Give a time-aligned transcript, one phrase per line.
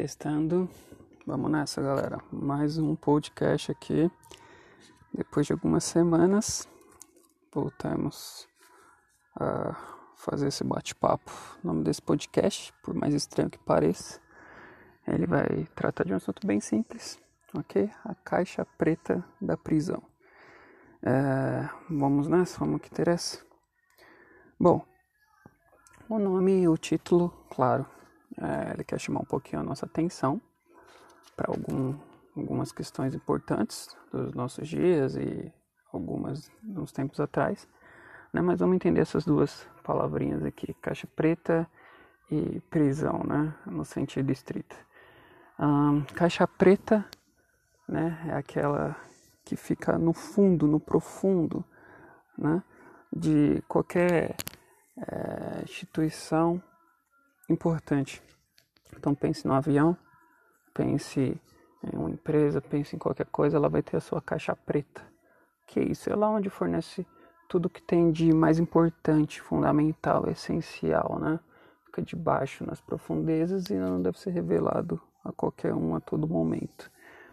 [0.00, 0.66] Testando.
[1.26, 2.18] Vamos nessa, galera.
[2.32, 4.10] Mais um podcast aqui.
[5.12, 6.66] Depois de algumas semanas,
[7.52, 8.48] voltamos
[9.38, 9.76] a
[10.16, 11.30] fazer esse bate-papo.
[11.62, 14.18] O nome desse podcast, por mais estranho que pareça,
[15.06, 17.20] ele vai tratar de um assunto bem simples,
[17.54, 17.90] ok?
[18.02, 20.02] A caixa preta da prisão.
[21.02, 23.44] É, vamos nessa, vamos que interessa.
[24.58, 24.82] Bom,
[26.08, 27.84] o nome e o título, claro,
[28.40, 30.40] é, ele quer chamar um pouquinho a nossa atenção
[31.36, 31.94] para algum,
[32.36, 35.52] algumas questões importantes dos nossos dias e
[35.92, 37.68] algumas uns tempos atrás.
[38.32, 38.40] Né?
[38.40, 41.68] Mas vamos entender essas duas palavrinhas aqui, caixa preta
[42.30, 43.54] e prisão, né?
[43.66, 44.76] no sentido estrito.
[45.58, 47.04] Um, caixa preta
[47.86, 48.18] né?
[48.28, 48.96] é aquela
[49.44, 51.64] que fica no fundo, no profundo
[52.38, 52.62] né?
[53.12, 54.36] de qualquer
[54.96, 56.62] é, instituição
[57.52, 58.22] importante.
[58.96, 59.96] Então pense no avião,
[60.74, 61.40] pense
[61.84, 65.02] em uma empresa, pense em qualquer coisa, ela vai ter a sua caixa preta.
[65.66, 67.06] Que é isso é lá onde fornece
[67.48, 71.40] tudo que tem de mais importante, fundamental, essencial, né?
[71.86, 76.90] Fica debaixo nas profundezas e não deve ser revelado a qualquer um a todo momento.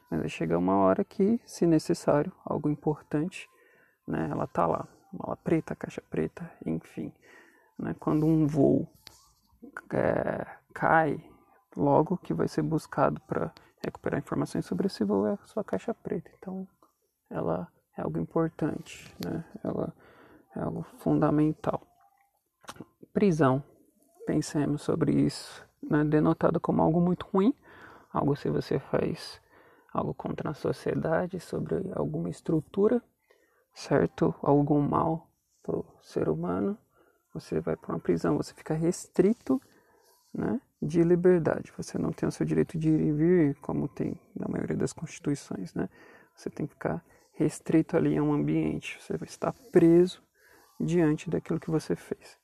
[0.10, 3.48] Mas vai chegar uma hora que, se necessário, algo importante,
[4.08, 4.28] né?
[4.32, 7.14] Ela tá lá, mala preta, caixa preta, enfim.
[7.78, 7.96] Né?
[8.00, 8.88] Quando um voo
[9.94, 11.24] é, cai,
[11.76, 13.52] logo que vai ser buscado para
[13.84, 16.32] recuperar informações sobre esse voo é a sua caixa preta.
[16.38, 16.68] Então,
[17.30, 19.44] ela é algo importante, né?
[19.64, 19.94] Ela
[20.56, 21.82] é algo fundamental.
[23.14, 23.64] Prisão,
[24.26, 26.04] pensemos sobre isso, né?
[26.04, 27.54] denotado como algo muito ruim,
[28.12, 29.42] algo se você faz
[29.94, 33.02] algo contra a sociedade, sobre alguma estrutura,
[33.74, 34.36] certo?
[34.42, 35.28] Algum mal
[35.64, 36.78] para o ser humano,
[37.40, 39.62] você vai para uma prisão, você fica restrito
[40.34, 41.74] né, de liberdade.
[41.78, 44.94] Você não tem o seu direito de ir e vir, como tem na maioria das
[44.94, 45.74] constituições.
[45.74, 45.90] Né?
[46.36, 50.24] Você tem que ficar restrito ali a um ambiente, você vai estar preso
[50.80, 52.38] diante daquilo que você fez.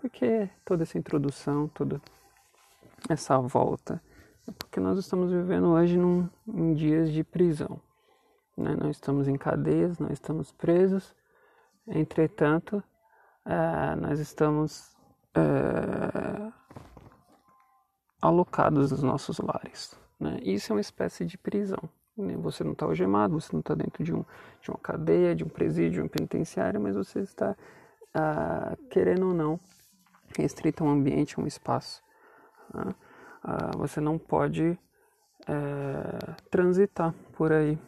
[0.00, 2.00] Por que toda essa introdução, toda
[3.08, 4.00] essa volta?
[4.46, 7.80] É porque nós estamos vivendo hoje num, em dias de prisão.
[8.56, 8.76] Né?
[8.76, 11.14] Nós estamos em cadeias, nós estamos presos.
[11.88, 12.82] Entretanto,
[13.46, 14.96] é, nós estamos
[15.34, 16.52] é,
[18.20, 19.96] alocados nos nossos lares.
[20.18, 20.38] Né?
[20.42, 21.88] Isso é uma espécie de prisão.
[22.16, 22.36] Né?
[22.38, 24.24] Você não está algemado, você não está dentro de, um,
[24.60, 27.56] de uma cadeia, de um presídio, de um penitenciário, mas você está,
[28.12, 29.60] ah, querendo ou não,
[30.36, 32.02] restrito a um ambiente, a um espaço.
[32.74, 32.94] Né?
[33.44, 34.76] Ah, você não pode
[35.46, 37.78] é, transitar por aí,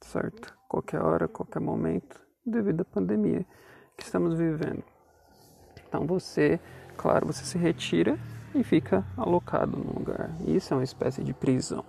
[0.00, 0.52] certo?
[0.68, 3.46] Qualquer hora, qualquer momento, devido à pandemia
[3.96, 4.95] que estamos vivendo.
[5.96, 6.60] Então você,
[6.94, 8.18] claro, você se retira
[8.54, 10.30] e fica alocado num lugar.
[10.46, 11.86] Isso é uma espécie de prisão.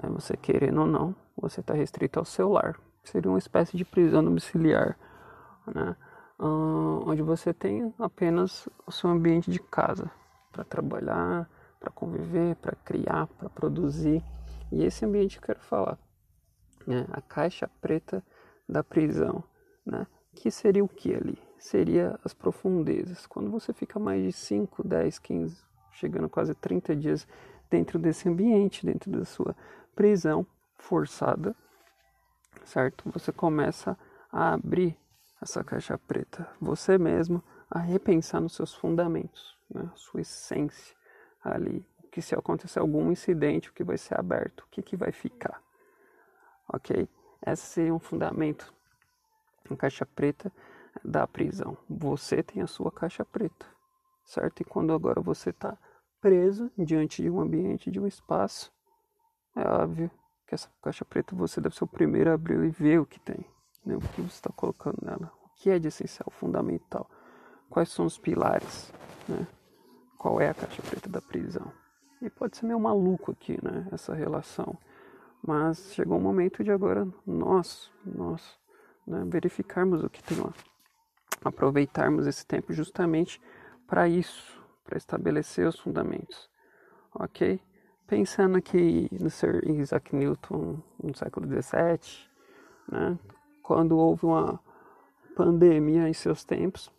[0.00, 0.08] Né?
[0.10, 2.78] Você querendo ou não, você está restrito ao seu lar.
[3.02, 4.96] Seria uma espécie de prisão domiciliar,
[5.74, 5.96] né?
[6.38, 10.08] Uh, onde você tem apenas o seu ambiente de casa
[10.52, 14.22] para trabalhar, para conviver, para criar, para produzir.
[14.70, 15.98] E esse ambiente que eu quero falar,
[16.86, 17.06] né?
[17.10, 18.24] a caixa preta
[18.68, 19.42] da prisão,
[19.84, 20.06] né?
[20.32, 21.51] que seria o que ali?
[21.62, 23.24] Seria as profundezas.
[23.24, 27.24] Quando você fica mais de 5, 10, 15, chegando quase 30 dias
[27.70, 29.54] dentro desse ambiente, dentro da sua
[29.94, 30.44] prisão
[30.76, 31.54] forçada,
[32.64, 33.08] certo?
[33.10, 33.96] Você começa
[34.32, 34.98] a abrir
[35.40, 37.40] essa caixa preta, você mesmo
[37.70, 39.88] a repensar nos seus fundamentos, né?
[39.94, 40.96] sua essência
[41.44, 45.12] ali, que se acontecer algum incidente, o que vai ser aberto, o que, que vai
[45.12, 45.62] ficar,
[46.68, 47.08] ok?
[47.46, 48.74] Esse seria um fundamento,
[49.70, 50.52] uma caixa preta
[51.04, 51.76] da prisão.
[51.88, 53.66] Você tem a sua caixa preta,
[54.24, 54.60] certo?
[54.60, 55.76] E quando agora você está
[56.20, 58.72] preso diante de um ambiente, de um espaço,
[59.56, 60.10] é óbvio
[60.46, 63.18] que essa caixa preta você deve ser o primeiro a abrir e ver o que
[63.20, 63.44] tem,
[63.84, 63.96] né?
[63.96, 67.10] o que você está colocando nela, o que é de essencial, fundamental,
[67.68, 68.92] quais são os pilares,
[69.28, 69.46] né?
[70.18, 71.72] qual é a caixa preta da prisão.
[72.20, 74.78] E pode ser meio maluco aqui, né, essa relação,
[75.44, 78.56] mas chegou o momento de agora nós, nós,
[79.04, 80.52] né, verificarmos o que tem lá,
[81.48, 83.40] aproveitarmos esse tempo justamente
[83.86, 86.50] para isso, para estabelecer os fundamentos,
[87.14, 87.60] ok?
[88.06, 92.28] Pensando aqui no Sir Isaac Newton no século XVII,
[92.88, 93.18] né?
[93.62, 94.60] quando houve uma
[95.34, 96.90] pandemia em seus tempos,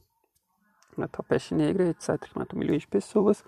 [0.98, 3.44] na peste negra, etc., que matou milhões de pessoas,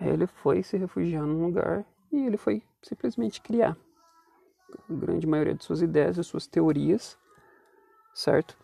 [0.00, 3.76] ele foi se refugiar num lugar e ele foi simplesmente criar
[4.88, 7.18] a grande maioria de suas ideias, de suas teorias,
[8.14, 8.56] certo?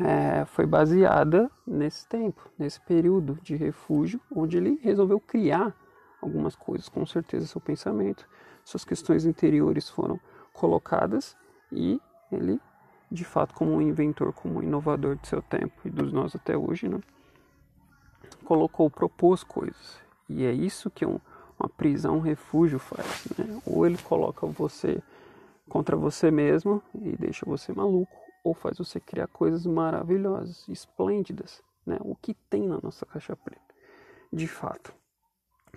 [0.00, 5.74] É, foi baseada nesse tempo, nesse período de refúgio, onde ele resolveu criar
[6.20, 8.28] algumas coisas, com certeza seu pensamento,
[8.64, 10.20] suas questões interiores foram
[10.52, 11.36] colocadas
[11.72, 12.00] e
[12.30, 12.60] ele,
[13.10, 16.56] de fato, como um inventor, como um inovador de seu tempo e dos nós até
[16.56, 17.00] hoje, né,
[18.44, 20.00] colocou, propôs coisas.
[20.28, 21.18] E é isso que um,
[21.58, 23.26] uma prisão, um refúgio faz.
[23.36, 23.60] Né?
[23.64, 25.02] Ou ele coloca você
[25.68, 31.98] contra você mesmo e deixa você maluco, ou faz você criar coisas maravilhosas, esplêndidas, né?
[32.00, 33.74] O que tem na nossa caixa preta,
[34.32, 34.94] de fato,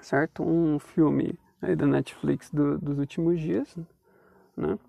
[0.02, 0.42] certo?
[0.42, 3.76] Um filme aí da Netflix do, dos últimos dias,
[4.56, 4.80] né?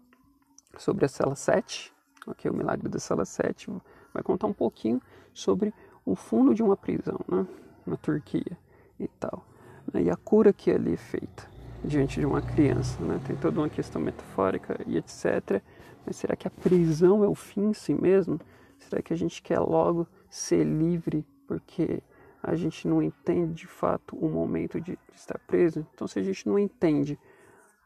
[0.79, 1.93] Sobre a cela 7,
[2.27, 2.51] ok?
[2.51, 3.69] O milagre da cela 7,
[4.15, 5.03] vai contar um pouquinho
[5.35, 5.75] sobre
[6.05, 7.47] o fundo de uma prisão, né?
[7.85, 8.57] Na Turquia
[8.99, 9.45] e tal.
[9.93, 10.05] Né?
[10.05, 11.51] E a cura que ali é feita
[11.85, 13.21] diante de uma criança, né?
[13.27, 15.61] Tem toda uma questão metafórica e etc.
[16.05, 18.41] Mas será que a prisão é o fim em si mesmo?
[18.79, 22.03] Será que a gente quer logo ser livre porque
[22.43, 25.87] a gente não entende de fato o momento de, estar preso?
[25.95, 27.19] Então, se a gente não entende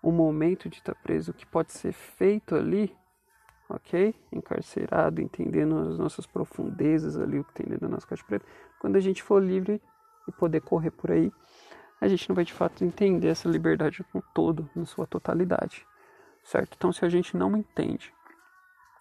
[0.02, 2.96] o momento de estar preso, o que pode ser feito ali,
[3.68, 4.14] ok?
[4.32, 8.46] Encarcerado, entendendo as nossas profundezas ali, o que tem dentro da nossa caixa preta,
[8.80, 9.82] quando a gente for livre
[10.26, 11.30] e poder correr por aí,
[12.00, 15.86] a gente não vai de fato entender essa liberdade no todo, na sua totalidade,
[16.46, 16.74] certo?
[16.76, 18.14] Então, se a gente não entende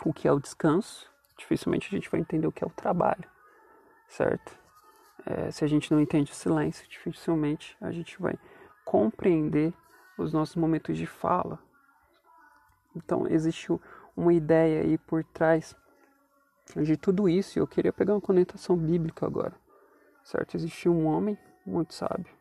[0.03, 3.29] o que é o descanso, dificilmente a gente vai entender o que é o trabalho,
[4.07, 4.57] certo?
[5.25, 8.37] É, se a gente não entende o silêncio, dificilmente a gente vai
[8.83, 9.73] compreender
[10.17, 11.59] os nossos momentos de fala.
[12.95, 13.67] Então, existe
[14.17, 15.75] uma ideia aí por trás
[16.75, 19.53] de tudo isso, e eu queria pegar uma conotação bíblica agora,
[20.23, 20.55] certo?
[20.55, 22.33] Existiu um homem muito sábio,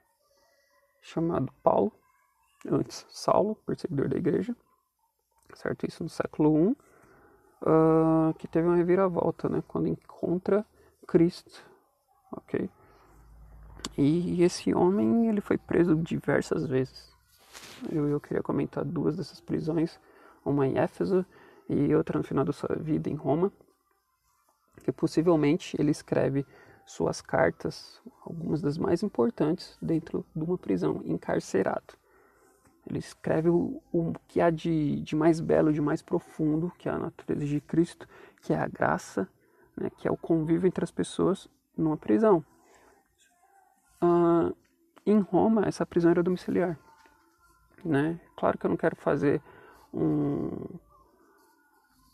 [1.02, 1.92] chamado Paulo,
[2.66, 4.56] antes Saulo, perseguidor da igreja,
[5.54, 5.86] certo?
[5.86, 6.76] Isso no século I,
[7.62, 9.62] uh, que teve uma reviravolta, né?
[9.66, 10.64] Quando encontra
[11.06, 11.64] Cristo,
[12.32, 12.68] ok?
[13.96, 17.12] E esse homem, ele foi preso diversas vezes.
[17.90, 20.00] Eu, eu queria comentar duas dessas prisões,
[20.44, 21.24] uma em Éfeso
[21.68, 23.52] e outra no final da sua vida em Roma,
[24.82, 26.44] que possivelmente ele escreve
[26.84, 31.94] suas cartas, algumas das mais importantes, dentro de uma prisão, encarcerado.
[32.86, 36.92] Ele escreve o, o que há de, de, mais belo, de mais profundo, que é
[36.92, 38.06] a natureza de Cristo,
[38.42, 39.28] que é a graça,
[39.76, 42.44] né, que é o convívio entre as pessoas numa prisão.
[44.02, 44.54] Uh,
[45.06, 46.78] em Roma, essa prisão era domiciliar.
[47.84, 48.20] Né?
[48.36, 49.40] Claro que eu não quero fazer
[49.92, 50.50] um,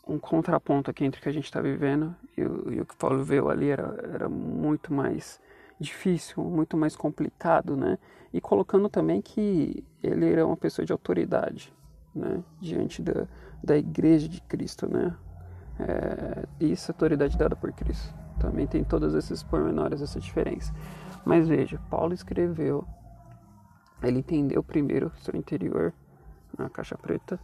[0.07, 2.95] um contraponto aqui entre o que a gente está vivendo e o, e o, que
[2.95, 5.39] Paulo veio ali era, era muito mais
[5.81, 7.97] difícil, muito mais complicado, né?
[8.31, 11.73] E colocando também que ele era uma pessoa de autoridade,
[12.15, 12.43] né?
[12.59, 13.27] Diante da,
[13.63, 15.15] da igreja de Cristo, né?
[15.79, 18.13] É, isso é autoridade dada por Cristo.
[18.39, 20.73] Também tem todos esses pormenores, essa diferença.
[21.25, 22.85] Mas veja, Paulo escreveu,
[24.01, 25.93] ele entendeu primeiro seu interior
[26.57, 27.39] na caixa preta,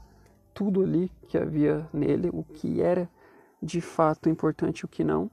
[0.54, 3.10] tudo ali que havia nele, o que era
[3.62, 5.30] de fato importante o que não.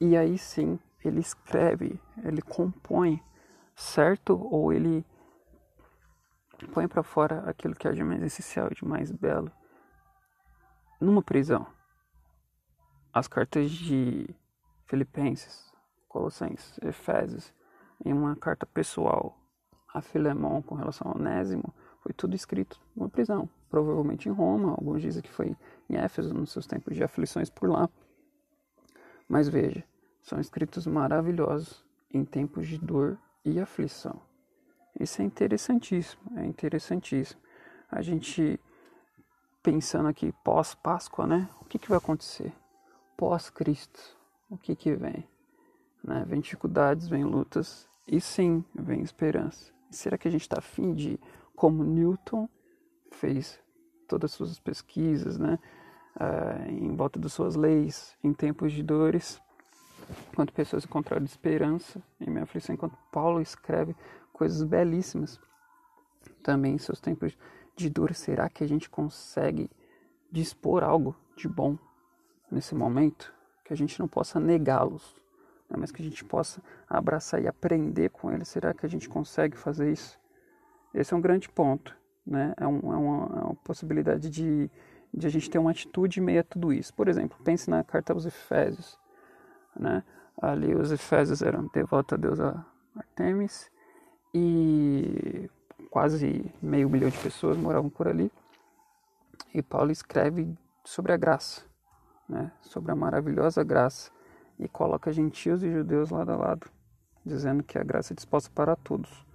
[0.00, 3.22] E aí sim, ele escreve, ele compõe,
[3.74, 4.38] certo?
[4.50, 5.04] Ou ele
[6.72, 9.50] põe para fora aquilo que é de mais essencial, de mais belo,
[11.00, 11.66] numa prisão.
[13.12, 14.28] As cartas de
[14.86, 15.72] Filipenses,
[16.08, 17.54] Colossenses, Efésios,
[18.04, 19.36] em uma carta pessoal
[19.92, 25.02] a Filemon com relação ao Onésimo, foi tudo escrito numa prisão provavelmente em Roma, alguns
[25.02, 25.56] dizem que foi
[25.88, 27.88] em Éfeso, nos seus tempos de aflições por lá.
[29.28, 29.84] Mas veja,
[30.28, 34.20] são escritos maravilhosos em tempos de dor e aflição.
[35.00, 37.40] Isso é interessantíssimo, é interessantíssimo.
[37.90, 38.60] A gente
[39.62, 41.48] pensando aqui pós-Páscoa, né?
[41.60, 42.52] O que, que vai acontecer?
[43.16, 44.16] Pós-Cristo,
[44.50, 45.26] o que que vem?
[46.04, 46.24] Né?
[46.26, 49.72] Vem dificuldades, vem lutas e sim, vem esperança.
[49.90, 51.18] Será que a gente está afim de,
[51.56, 52.48] como Newton,
[53.12, 53.58] fez
[54.06, 55.58] todas as suas pesquisas, né,
[56.16, 59.40] uh, em volta das suas leis, em tempos de dores,
[60.30, 63.94] enquanto pessoas encontraram esperança em minha aflição, enquanto Paulo escreve
[64.32, 65.40] coisas belíssimas
[66.42, 67.36] também em seus tempos
[67.76, 69.70] de dor, será que a gente consegue
[70.30, 71.78] dispor algo de bom
[72.50, 73.32] nesse momento?
[73.64, 75.14] Que a gente não possa negá-los,
[75.70, 75.76] né?
[75.78, 78.48] mas que a gente possa abraçar e aprender com eles.
[78.48, 80.18] Será que a gente consegue fazer isso?
[80.94, 81.98] Esse é um grande ponto
[82.28, 82.52] né?
[82.56, 84.70] É, um, é, uma, é uma, possibilidade de,
[85.12, 86.92] de a gente ter uma atitude meio a tudo isso.
[86.92, 88.98] Por exemplo, pense na carta aos Efésios,
[89.78, 90.02] né?
[90.40, 92.64] Ali os Efésios eram devotos Deus a
[92.96, 93.70] Artemis
[94.34, 95.50] e
[95.90, 98.30] quase meio milhão de pessoas moravam por ali.
[99.54, 101.62] E Paulo escreve sobre a graça,
[102.28, 102.52] né?
[102.60, 104.10] Sobre a maravilhosa graça
[104.58, 106.68] e coloca gentios e judeus lado a lado,
[107.24, 109.26] dizendo que a graça é disposta para todos.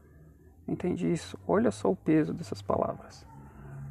[0.68, 1.38] Entende isso?
[1.48, 3.26] Olha só o peso dessas palavras.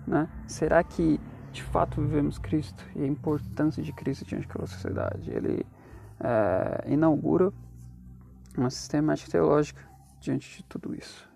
[0.07, 0.29] Né?
[0.47, 1.21] Será que
[1.53, 5.31] de fato vivemos Cristo e a importância de Cristo diante da sociedade?
[5.31, 5.67] Ele
[6.23, 7.53] é, inaugura
[8.57, 9.83] uma sistemática teológica
[10.21, 11.29] diante de tudo isso.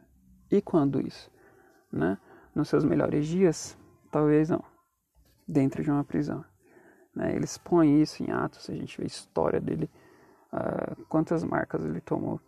[0.50, 1.30] E quando isso?
[1.92, 2.16] Né?
[2.54, 3.76] Nos seus melhores dias?
[4.10, 4.64] Talvez não.
[5.46, 6.44] Dentro de uma prisão.
[7.14, 7.34] Né?
[7.34, 9.90] Ele expõe isso em Atos, a gente vê a história dele,
[10.52, 12.40] uh, quantas marcas ele tomou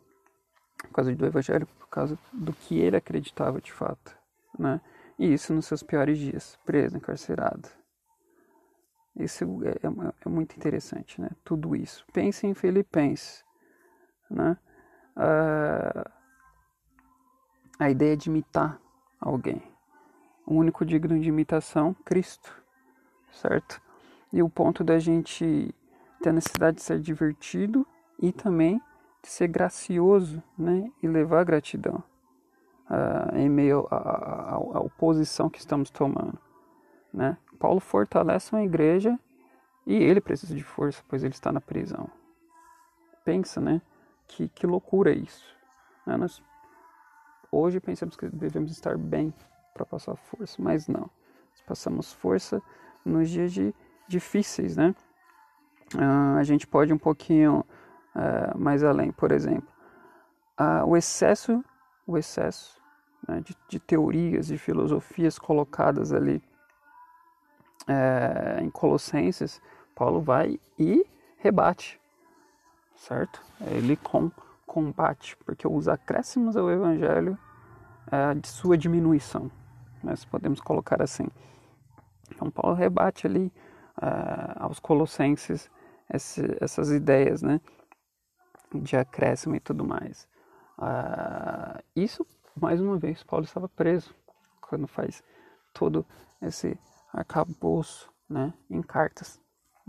[0.79, 4.17] por causa do Evangelho, por causa do que ele acreditava de fato.
[4.57, 4.81] Né?
[5.19, 7.69] E isso nos seus piores dias, preso, encarcerado.
[9.19, 11.29] Isso é, é, é muito interessante, né?
[11.45, 12.07] Tudo isso.
[12.13, 13.45] Pense em Filipenses,
[14.31, 14.57] né?
[15.17, 16.11] Uh,
[17.79, 18.81] a ideia de imitar
[19.21, 19.61] alguém.
[20.47, 22.55] O único digno de imitação, Cristo,
[23.33, 23.83] certo?
[24.33, 25.75] E o ponto da gente
[26.23, 27.87] ter a necessidade de ser divertido
[28.21, 28.81] e também
[29.23, 30.91] de ser gracioso, né?
[31.03, 32.03] E levar gratidão
[32.89, 36.39] uh, em meio à oposição que estamos tomando,
[37.13, 37.37] né?
[37.59, 39.19] Paulo fortalece uma igreja
[39.87, 42.09] e ele precisa de força, pois ele está na prisão.
[43.25, 43.81] Pensa, né?
[44.27, 45.57] Que, que loucura isso.
[46.07, 46.17] Né?
[46.17, 46.43] Nós
[47.51, 49.33] hoje pensamos que devemos estar bem
[49.75, 51.11] para passar força, mas não.
[51.51, 52.63] Nós passamos força
[53.05, 53.75] nos dias de,
[54.07, 54.95] difíceis, né?
[55.95, 57.65] Uh, a gente pode um pouquinho
[58.15, 59.69] uh, mais além, por exemplo,
[60.61, 61.65] uh, o excesso,
[62.07, 62.79] o excesso
[63.27, 66.43] né, de, de, teorias, de filosofias colocadas ali
[67.89, 69.61] eh, em Colossenses,
[69.95, 71.05] Paulo vai e
[71.39, 71.99] rebate,
[72.95, 73.43] certo?
[73.63, 74.31] Ele com,
[74.67, 77.39] combate, porque os acréscimos ao Evangelho
[78.11, 79.51] é de sua diminuição,
[80.03, 81.27] nós podemos colocar assim.
[82.31, 83.53] Então Paulo rebate ali
[83.97, 85.71] uh, aos Colossenses
[86.13, 87.61] esse, essas ideias, né,
[88.75, 90.29] de acréscimo e tudo mais.
[90.79, 94.15] Uh, isso, mais uma vez, Paulo estava preso
[94.61, 95.23] quando faz
[95.73, 96.05] todo
[96.43, 96.79] esse
[97.19, 99.41] arcabouço, né, em cartas,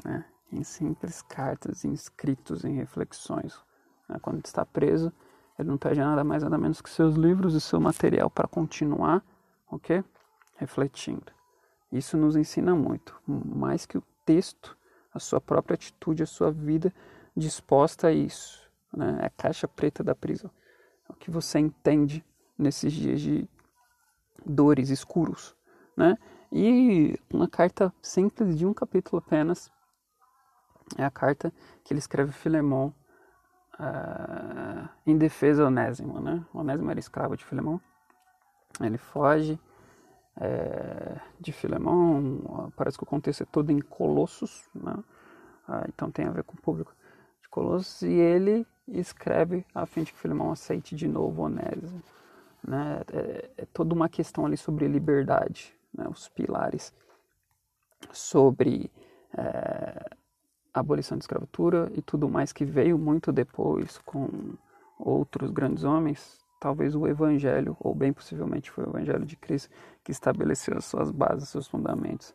[0.03, 3.59] né, em simples cartas, em escritos, em reflexões.
[4.07, 5.11] Né, quando está preso,
[5.57, 9.23] ele não pede nada mais nada menos que seus livros e seu material para continuar,
[9.69, 10.03] ok?
[10.55, 11.31] Refletindo.
[11.91, 14.77] Isso nos ensina muito, mais que o texto,
[15.13, 16.93] a sua própria atitude, a sua vida
[17.35, 18.69] disposta a isso.
[18.95, 19.19] Né?
[19.21, 20.51] É a caixa preta da prisão.
[21.09, 22.23] É o que você entende
[22.57, 23.49] nesses dias de
[24.45, 25.55] dores escuros.
[25.97, 26.17] Né?
[26.51, 29.71] E uma carta simples de um capítulo apenas
[30.97, 31.53] é a carta
[31.83, 32.93] que ele escreve a Filemão
[33.79, 36.43] uh, em defesa de Onésimo, né?
[36.53, 37.79] Onésimo era escravo de Filemão.
[38.81, 39.59] Ele foge
[40.37, 44.93] é, de Filemão, parece que o contexto é todo em Colossos, né?
[45.67, 46.95] Uh, então tem a ver com o público
[47.41, 52.01] de Colossos, e ele escreve a fim de que Filemão aceite de novo Onésimo.
[52.67, 53.01] Né?
[53.13, 56.07] É, é toda uma questão ali sobre liberdade, né?
[56.09, 56.93] os pilares
[58.11, 58.91] sobre
[59.37, 60.09] é,
[60.73, 64.55] abolição da escravatura e tudo mais que veio muito depois com
[64.97, 69.69] outros grandes homens, talvez o Evangelho, ou bem possivelmente foi o Evangelho de Cristo,
[70.03, 72.33] que estabeleceu as suas bases, seus fundamentos.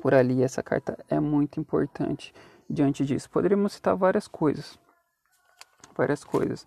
[0.00, 2.32] Por ali, essa carta é muito importante
[2.68, 3.30] diante disso.
[3.30, 4.78] Poderíamos citar várias coisas,
[5.96, 6.66] várias coisas,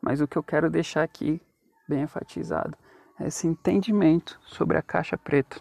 [0.00, 1.40] mas o que eu quero deixar aqui,
[1.88, 2.76] bem enfatizado,
[3.26, 5.60] esse entendimento sobre a caixa preta,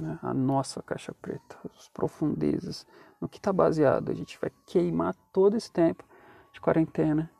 [0.00, 0.18] né?
[0.22, 2.86] a nossa caixa preta, as profundezas,
[3.20, 4.10] no que está baseado.
[4.10, 6.04] A gente vai queimar todo esse tempo
[6.52, 7.30] de quarentena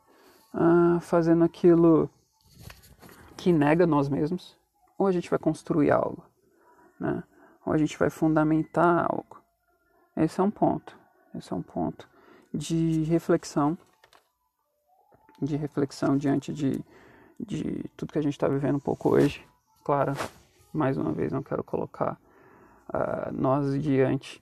[0.53, 2.09] ah, fazendo aquilo
[3.37, 4.57] que nega nós mesmos,
[4.97, 6.23] ou a gente vai construir algo,
[6.99, 7.23] né?
[7.65, 9.41] ou a gente vai fundamentar algo.
[10.15, 10.97] Esse é um ponto.
[11.35, 12.09] Esse é um ponto
[12.53, 13.77] de reflexão,
[15.41, 16.83] de reflexão diante de,
[17.39, 19.47] de tudo que a gente está vivendo um pouco hoje.
[19.89, 20.13] Claro,
[20.71, 22.15] mais uma vez, não quero colocar
[22.89, 24.39] uh, nós diante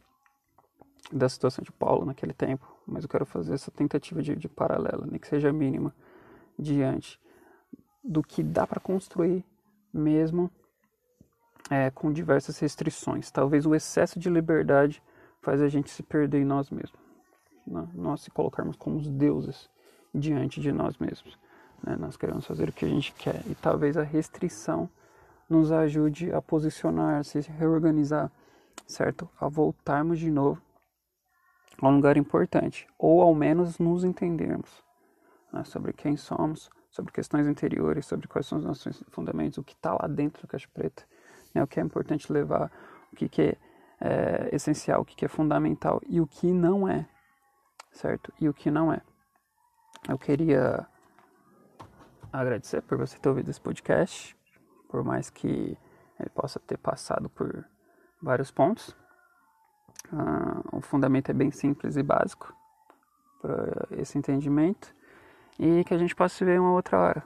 [1.09, 5.07] da situação de Paulo naquele tempo, mas eu quero fazer essa tentativa de, de paralelo,
[5.09, 5.95] nem que seja mínima,
[6.59, 7.17] diante
[8.03, 9.45] do que dá para construir
[9.93, 10.51] mesmo
[11.69, 13.31] é, com diversas restrições.
[13.31, 15.01] Talvez o excesso de liberdade
[15.41, 16.99] faz a gente se perder em nós mesmos,
[17.65, 17.87] né?
[17.93, 19.69] nós se colocarmos como os deuses
[20.13, 21.39] diante de nós mesmos.
[21.81, 21.95] Né?
[21.95, 24.89] Nós queremos fazer o que a gente quer e talvez a restrição
[25.49, 28.31] nos ajude a posicionar, se reorganizar,
[28.85, 29.29] certo?
[29.39, 30.61] A voltarmos de novo
[31.81, 34.83] a um lugar importante, ou ao menos nos entendermos
[35.53, 39.73] né, sobre quem somos, sobre questões interiores, sobre quais são os nossos fundamentos, o que
[39.73, 41.03] está lá dentro da caixa preta,
[41.53, 42.71] né, o que é importante levar,
[43.11, 43.57] o que, que é,
[44.01, 47.07] é essencial, o que, que é fundamental e o que não é,
[47.91, 48.33] certo?
[48.39, 49.01] E o que não é.
[50.07, 50.87] Eu queria
[52.31, 54.36] agradecer por você ter ouvido esse podcast,
[54.87, 55.77] por mais que
[56.19, 57.65] ele possa ter passado por
[58.21, 58.95] vários pontos.
[60.11, 62.53] Uh, o fundamento é bem simples e básico
[63.41, 64.93] para esse entendimento
[65.59, 67.23] e que a gente possa se ver uma outra hora,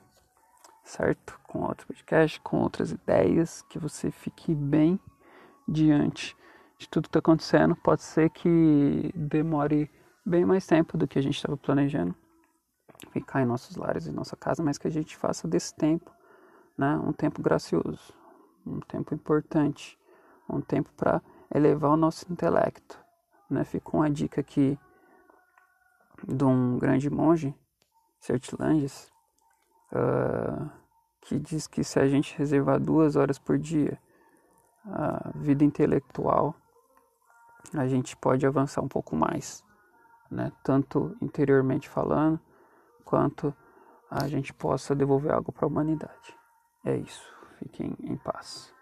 [0.84, 1.39] certo?
[1.44, 5.00] Com outro podcast, com outras ideias, que você fique bem
[5.68, 6.36] diante
[6.77, 7.75] de tudo que está acontecendo.
[7.75, 9.89] Pode ser que demore
[10.25, 12.15] bem mais tempo do que a gente estava planejando
[13.12, 16.12] ficar em nossos lares e nossa casa, mas que a gente faça desse tempo
[16.82, 18.12] né, um tempo gracioso,
[18.66, 20.00] um tempo importante,
[20.50, 21.22] um tempo para
[21.54, 23.00] elevar o nosso intelecto.
[23.48, 23.64] Né?
[23.64, 24.80] Ficou uma dica aqui
[26.28, 27.56] de um grande monge,
[28.20, 29.12] Sertilanges,
[29.92, 30.68] uh,
[31.22, 34.00] que diz que se a gente reservar duas horas por dia
[34.84, 36.56] a vida intelectual,
[37.76, 39.64] a gente pode avançar um pouco mais,
[40.32, 40.52] né?
[40.64, 42.40] tanto interiormente falando,
[43.06, 43.54] quanto
[44.10, 46.41] a gente possa devolver algo para a humanidade.
[46.84, 47.30] É isso.
[47.60, 48.74] Fiquem em paz.